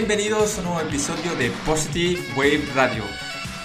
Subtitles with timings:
[0.00, 3.04] bienvenidos a un nuevo episodio de Positive Wave Radio,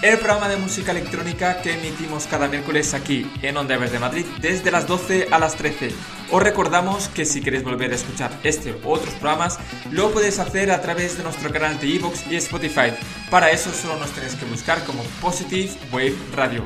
[0.03, 4.69] el programa de música electrónica que emitimos cada miércoles aquí en Onda de Madrid desde
[4.69, 5.89] las 12 a las 13.
[6.29, 9.57] Os recordamos que si queréis volver a escuchar este u otros programas,
[9.89, 12.93] lo podéis hacer a través de nuestro canal de Evox y Spotify.
[13.31, 16.63] Para eso solo nos tenéis que buscar como Positive Wave Radio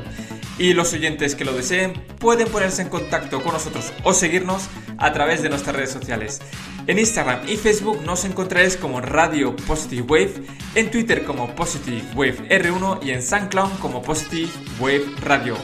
[0.57, 5.11] y los oyentes que lo deseen pueden ponerse en contacto con nosotros o seguirnos a
[5.13, 6.41] través de nuestras redes sociales.
[6.87, 10.33] En Instagram y Facebook nos encontraréis como Radio Positive Wave,
[10.75, 14.49] en Twitter como Positive Wave R1 y en SoundCloud como Positive
[14.79, 15.55] Wave Radio.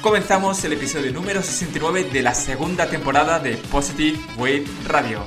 [0.00, 5.22] Comenzamos el episodio número 69 de la segunda temporada de Positive Wave Radio.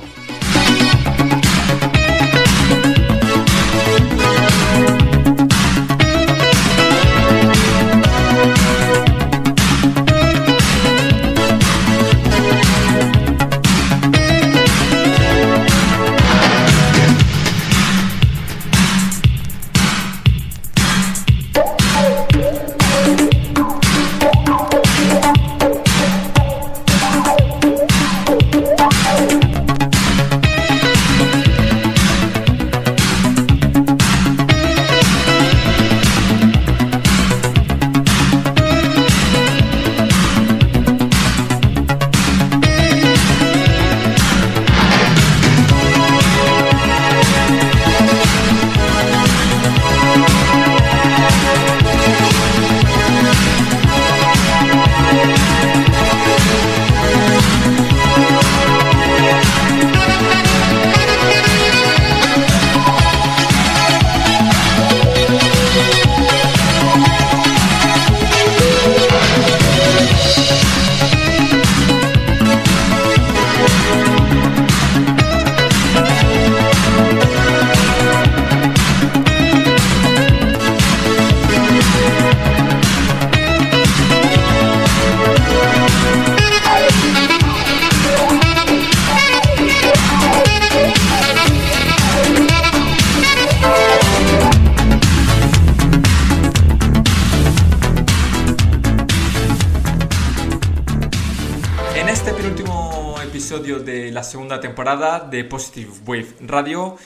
[104.86, 106.96] De Positive Wave Radio.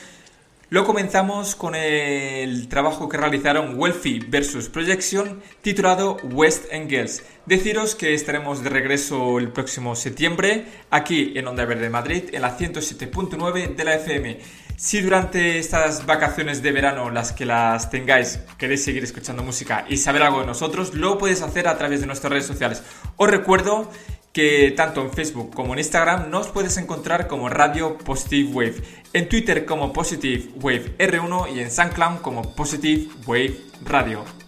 [0.69, 7.25] Lo comenzamos con el trabajo que realizaron Wealthy vs Projection titulado West Angles.
[7.47, 12.55] Deciros que estaremos de regreso el próximo septiembre aquí en Onda Verde Madrid en la
[12.55, 14.39] 107.9 de la FM.
[14.77, 19.97] Si durante estas vacaciones de verano, las que las tengáis, queréis seguir escuchando música y
[19.97, 22.83] saber algo de nosotros, lo podéis hacer a través de nuestras redes sociales.
[23.17, 23.89] Os recuerdo
[24.33, 28.75] que tanto en Facebook como en Instagram nos puedes encontrar como Radio Positive Wave,
[29.13, 34.40] en Twitter como Positive Wave R1 y en SoundCloud como Positive Wave Radio.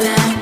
[0.00, 0.39] back.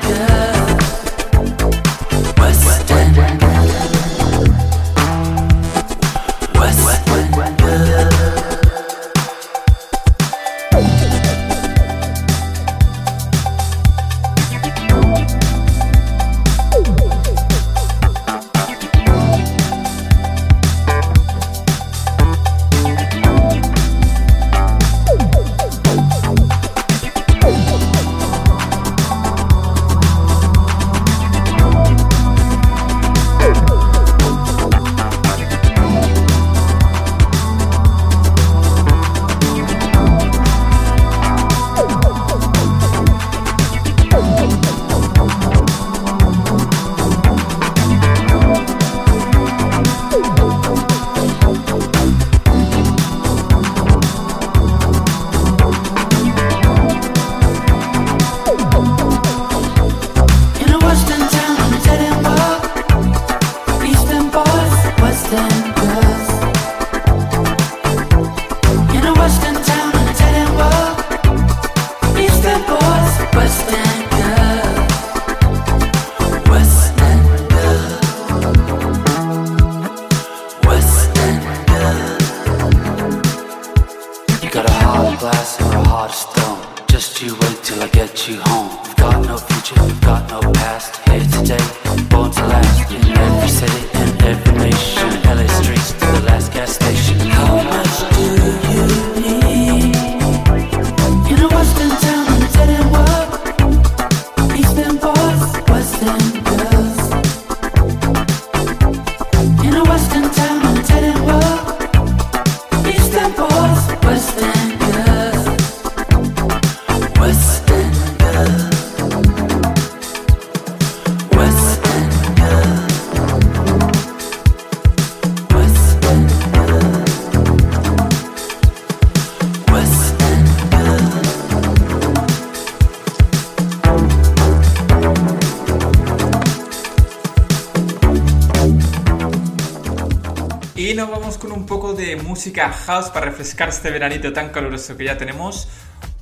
[142.15, 145.67] Música house para refrescar este veranito tan caluroso que ya tenemos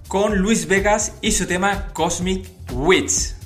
[0.08, 3.37] con Luis Vegas y su tema Cosmic Witch.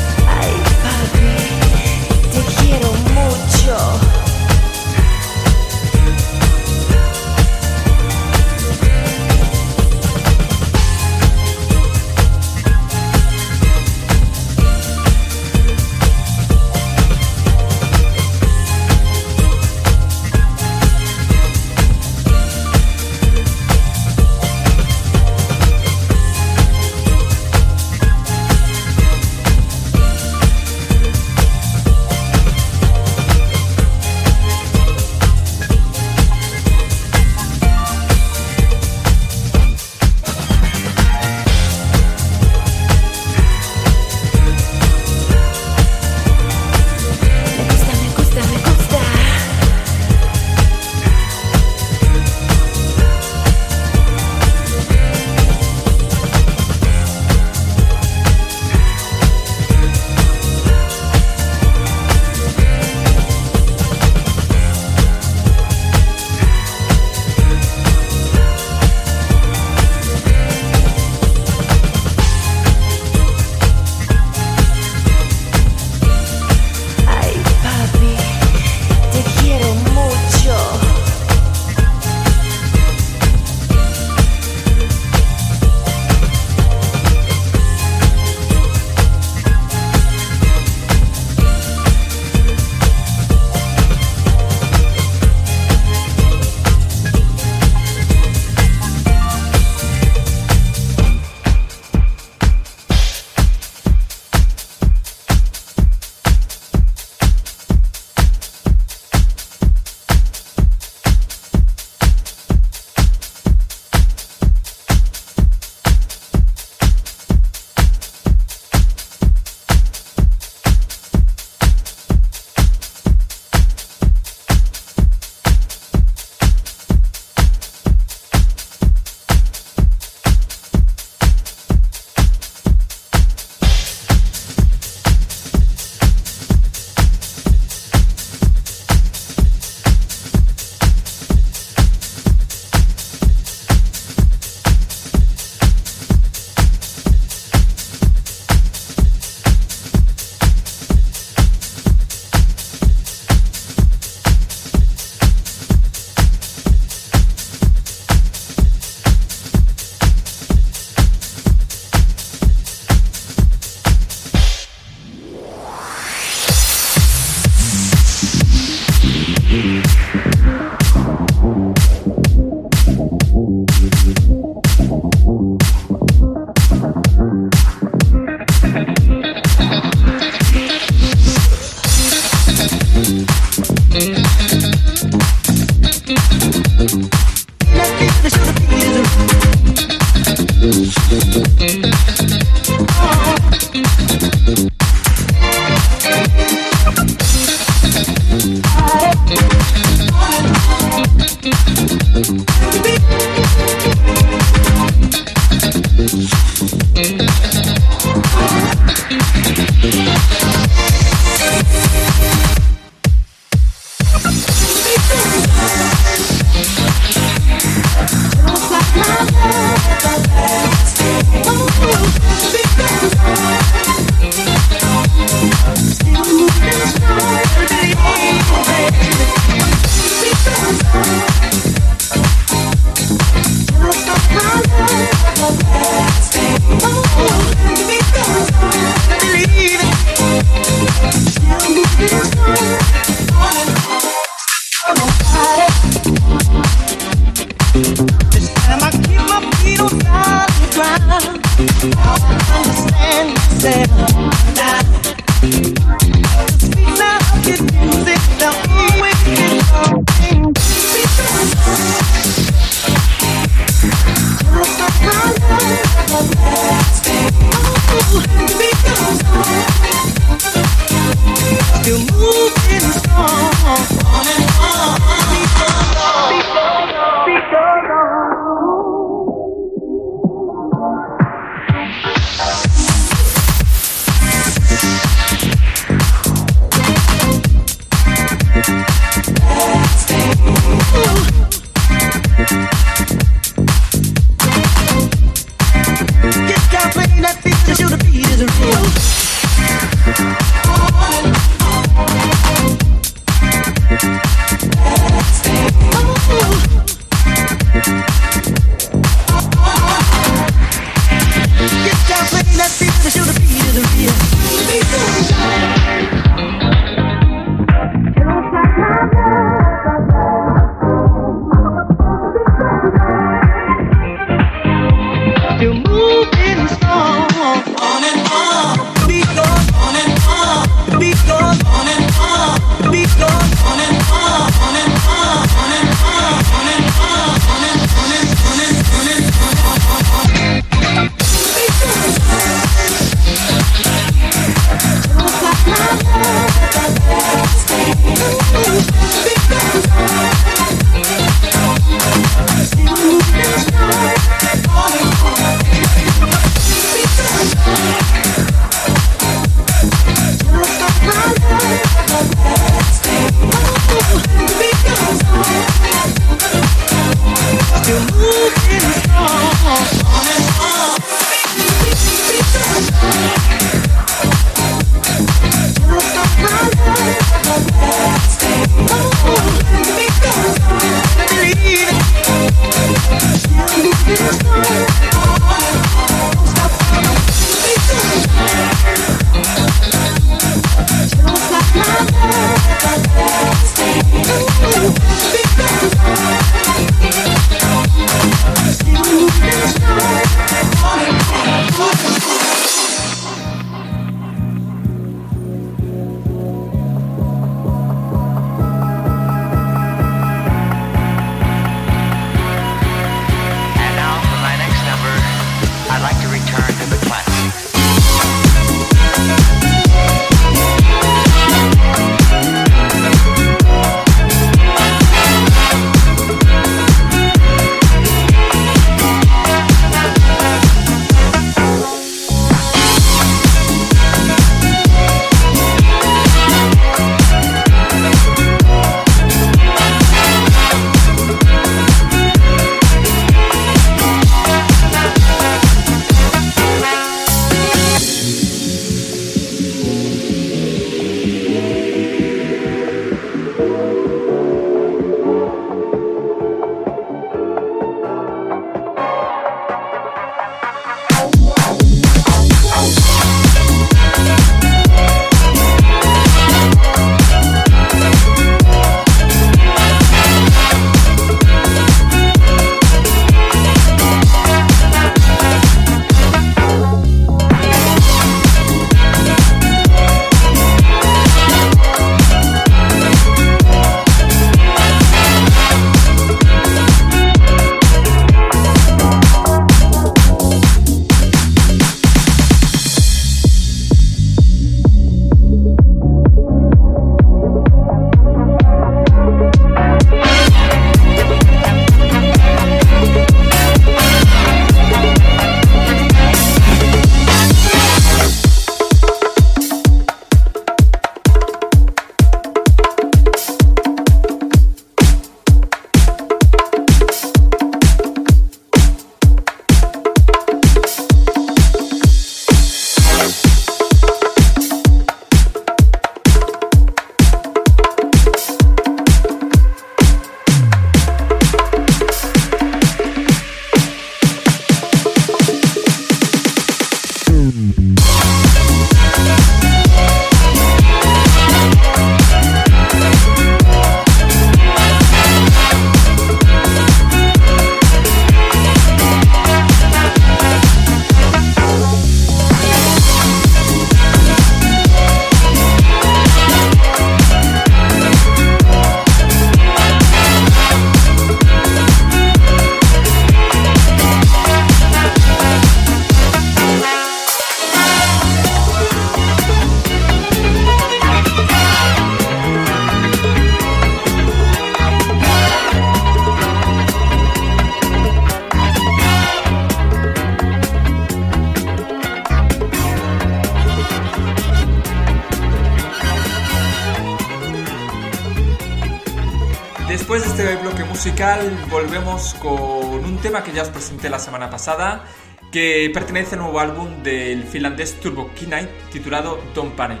[590.98, 595.04] Musical volvemos con un tema que ya os presenté la semana pasada,
[595.52, 600.00] que pertenece al nuevo álbum del finlandés Turbo Knight titulado Don't Panic.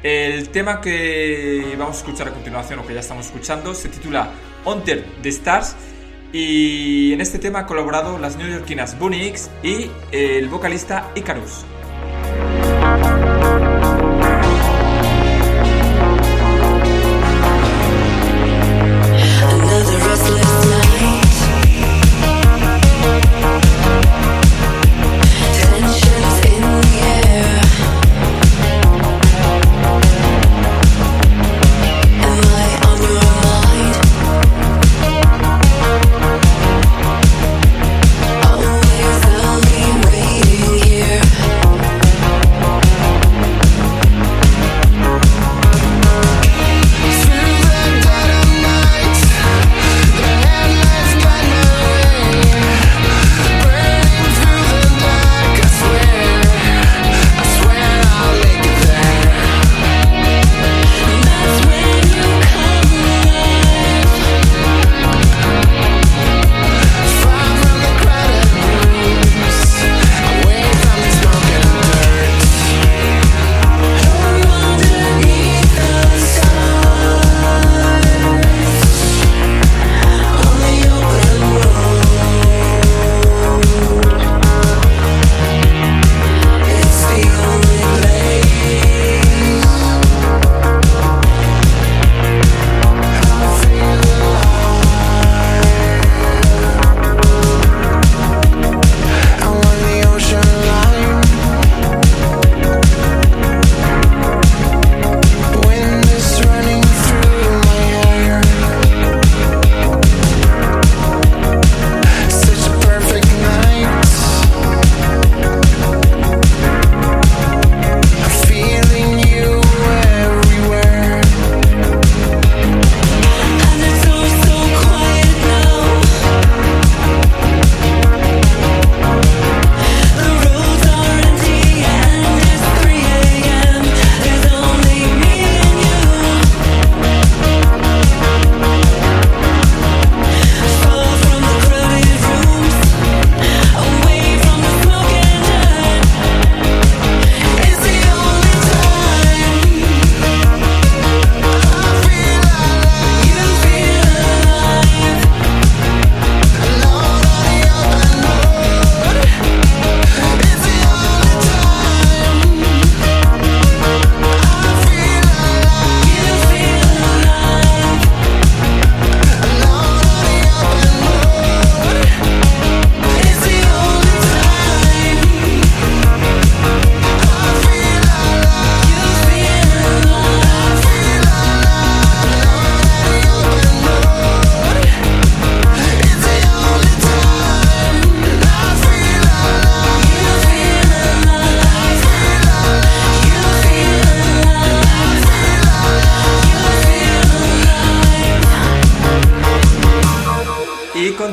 [0.00, 4.30] El tema que vamos a escuchar a continuación, o que ya estamos escuchando, se titula
[4.64, 5.74] Hunter the Stars
[6.32, 11.64] y en este tema ha colaborado las neoyorquinas Bunny X y el vocalista Icarus.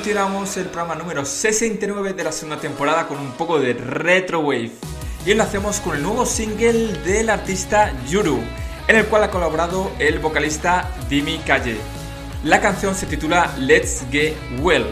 [0.02, 4.72] El programa número 69 de la segunda temporada con un poco de retro wave.
[5.26, 8.40] Y lo hacemos con el nuevo single del artista Yuru,
[8.88, 11.78] en el cual ha colaborado el vocalista Dimi Calle.
[12.46, 14.86] La canción se titula Let's Get Well.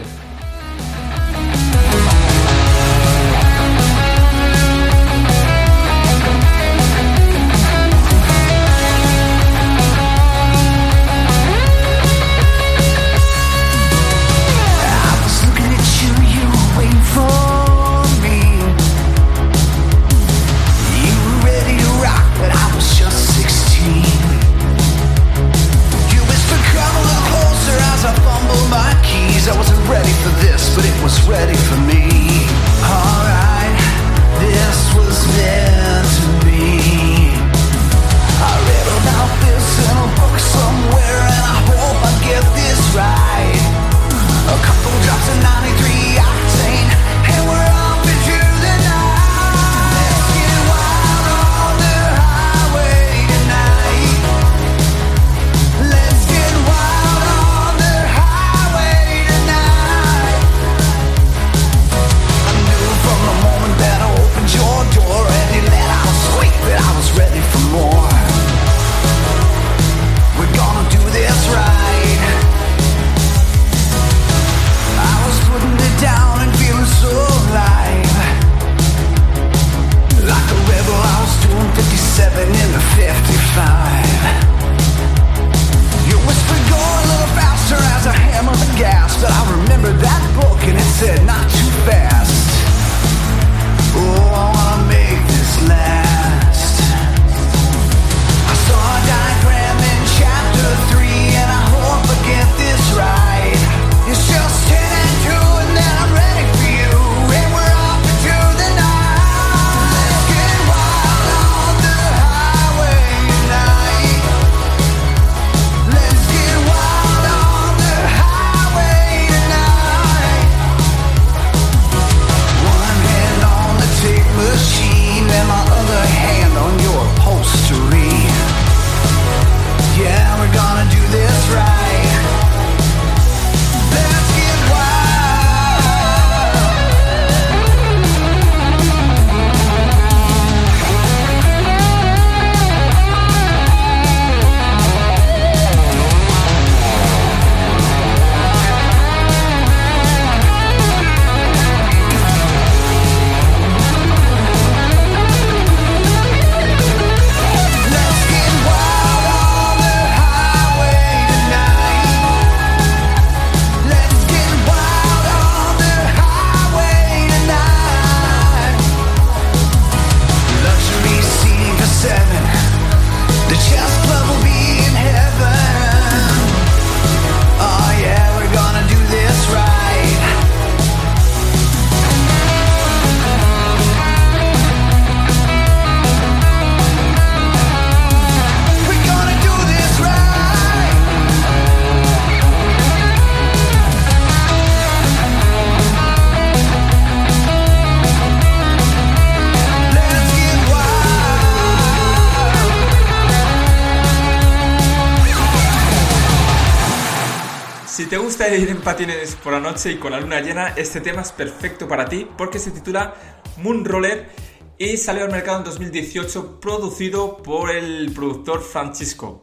[208.28, 211.32] Gusta ir en patines por la noche y con la luna llena, este tema es
[211.32, 213.14] perfecto para ti porque se titula
[213.56, 214.28] Moon Roller
[214.76, 219.42] y salió al mercado en 2018 producido por el productor Francisco.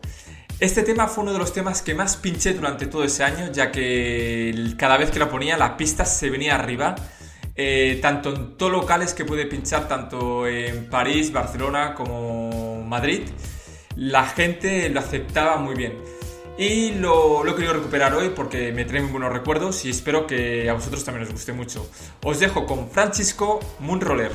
[0.59, 3.71] Este tema fue uno de los temas que más pinché durante todo ese año, ya
[3.71, 6.93] que cada vez que lo ponía la pista se venía arriba,
[7.55, 13.21] eh, tanto en todos locales que puede pinchar, tanto en París, Barcelona como Madrid,
[13.95, 16.14] la gente lo aceptaba muy bien.
[16.57, 20.25] Y lo, lo he querido recuperar hoy porque me trae muy buenos recuerdos y espero
[20.25, 21.89] que a vosotros también os guste mucho.
[22.23, 24.31] Os dejo con Francisco Moonroller.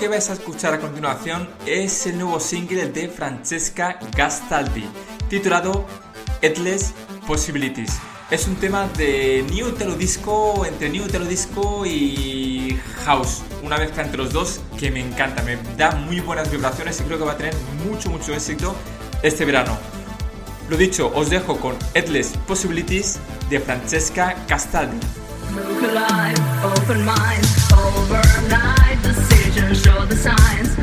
[0.00, 4.86] Que vais a escuchar a continuación es el nuevo single de Francesca Gastaldi,
[5.28, 5.84] titulado
[6.40, 6.94] Endless
[7.26, 7.98] Possibilities.
[8.30, 14.02] Es un tema de New Telo Disco, entre New Telo Disco y House, una mezcla
[14.02, 17.32] entre los dos que me encanta, me da muy buenas vibraciones y creo que va
[17.32, 17.54] a tener
[17.86, 18.74] mucho, mucho éxito
[19.22, 19.76] este verano.
[20.70, 23.18] Lo dicho, os dejo con Endless Possibilities
[23.50, 24.96] de Francesca Castaldi.
[26.62, 27.48] open minds.
[27.72, 30.79] Overnight decisions show the signs.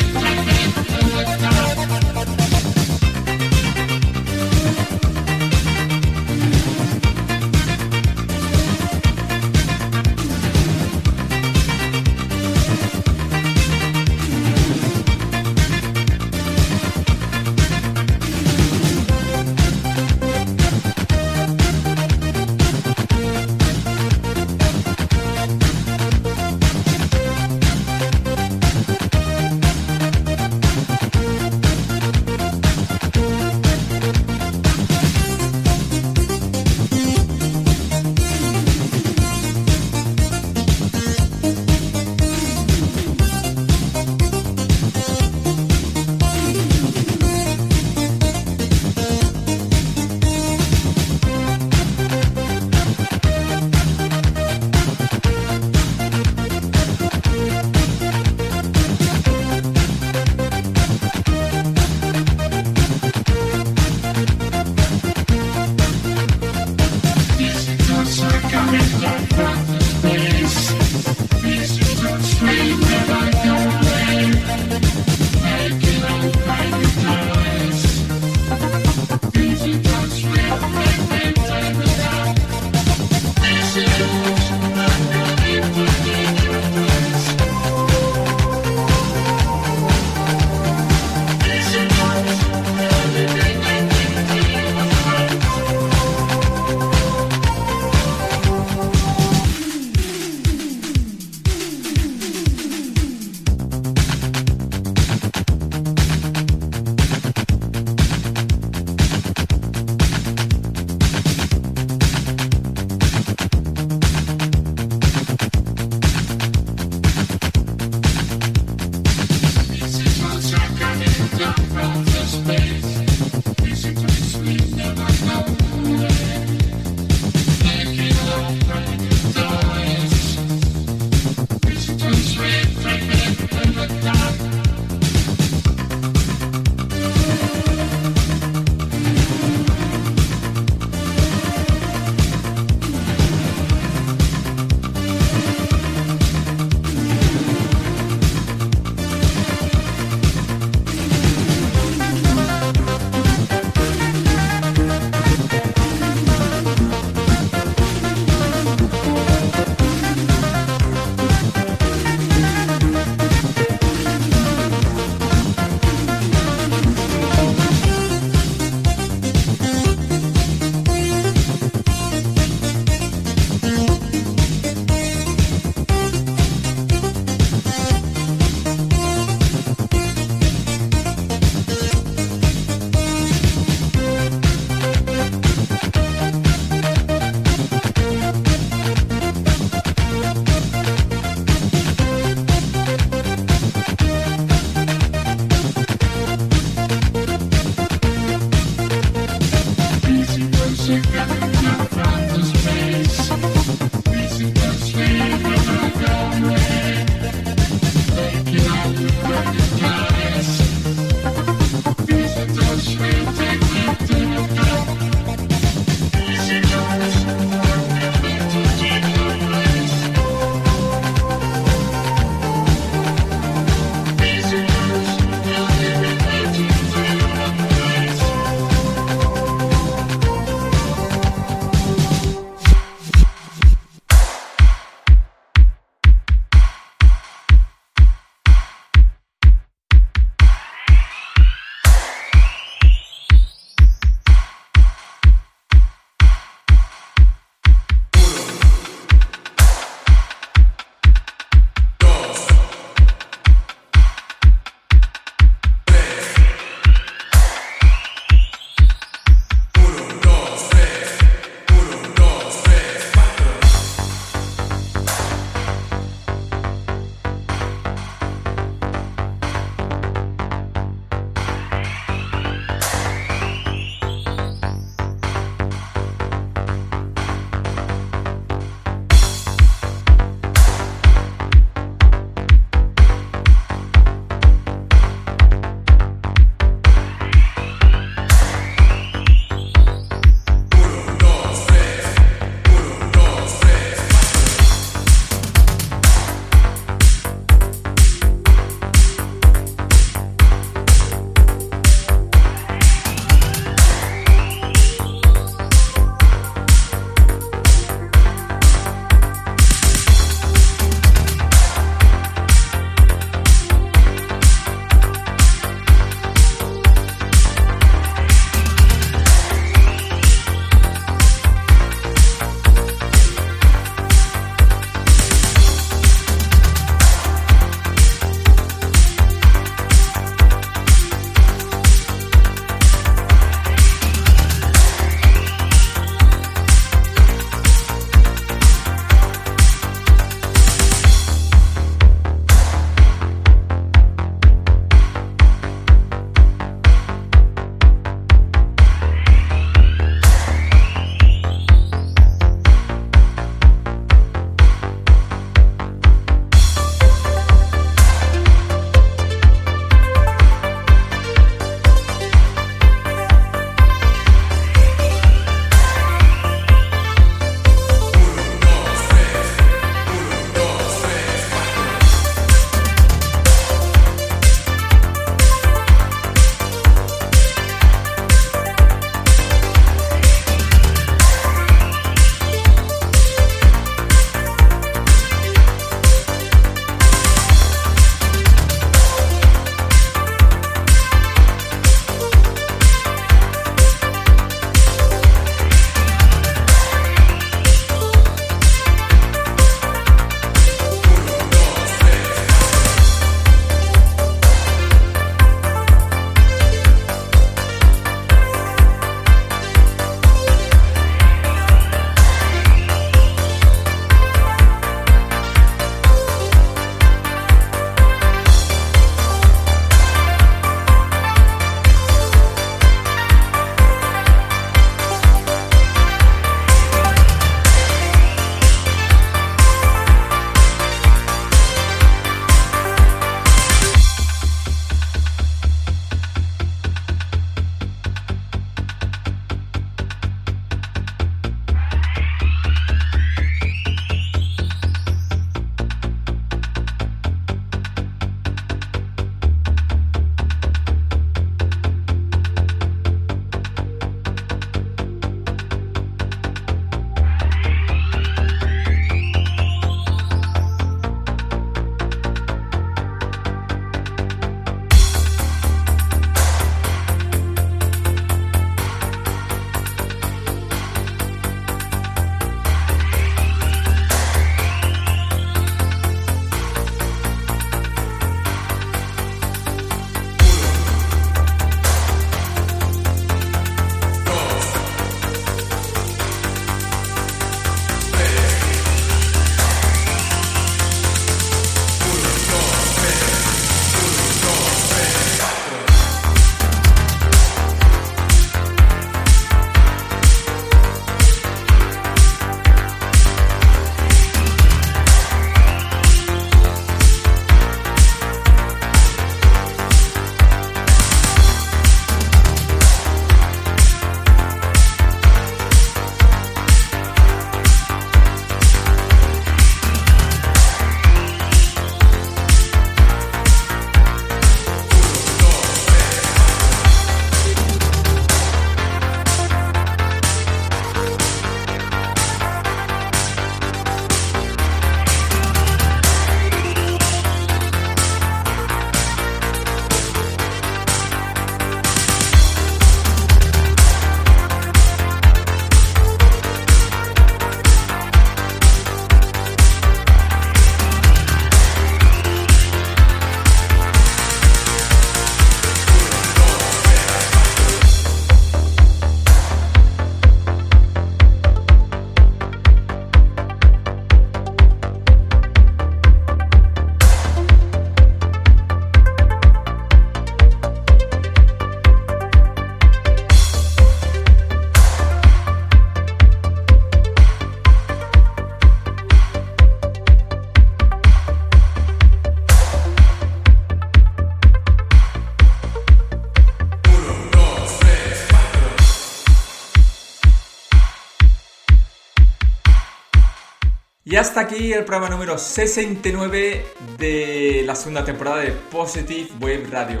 [594.20, 596.66] Hasta aquí el programa número 69
[596.98, 600.00] de la segunda temporada de Positive Wave Radio.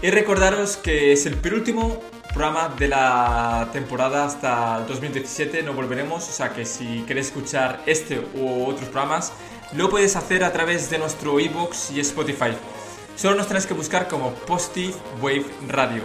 [0.00, 2.00] Y recordaros que es el penúltimo
[2.32, 8.20] programa de la temporada hasta 2017, no volveremos, o sea que si queréis escuchar este
[8.36, 9.34] u otros programas,
[9.74, 12.52] lo puedes hacer a través de nuestro iBox y Spotify.
[13.16, 16.04] Solo nos tenéis que buscar como Positive Wave Radio.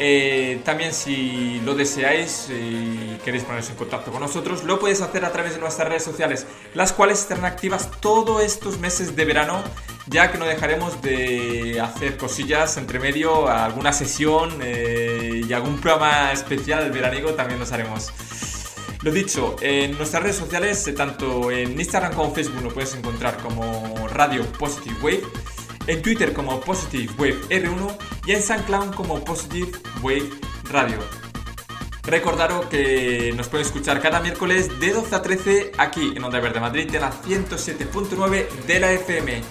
[0.00, 5.24] Eh, también si lo deseáis y queréis poneros en contacto con nosotros, lo podéis hacer
[5.24, 9.62] a través de nuestras redes sociales, las cuales estarán activas todos estos meses de verano,
[10.06, 16.32] ya que no dejaremos de hacer cosillas entre medio, alguna sesión eh, y algún programa
[16.32, 18.12] especial veraniego también nos haremos.
[19.02, 23.36] Lo dicho, en nuestras redes sociales, eh, tanto en Instagram como Facebook, lo puedes encontrar
[23.38, 25.22] como Radio Positive Wave
[25.88, 29.72] en Twitter como Positive Wave R1 y en SoundCloud como Positive
[30.02, 30.30] Wave
[30.70, 30.98] Radio.
[32.04, 36.60] Recordaros que nos pueden escuchar cada miércoles de 12 a 13 aquí en Onda Verde
[36.60, 39.42] Madrid en la 107.9 de la FM.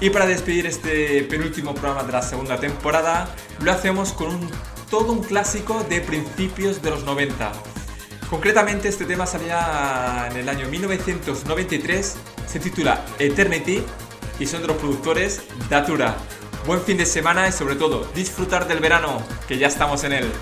[0.00, 4.38] Y para despedir este penúltimo programa de la segunda temporada, lo hacemos con
[4.90, 7.52] todo un clásico de principios de los 90.
[8.30, 12.16] Concretamente este tema salía en el año 1993,
[12.46, 13.82] se titula Eternity
[14.38, 16.16] y son de los productores Datura.
[16.66, 20.32] Buen fin de semana y sobre todo disfrutar del verano, que ya estamos en él.